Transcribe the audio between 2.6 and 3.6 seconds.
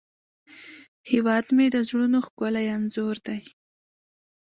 انځور دی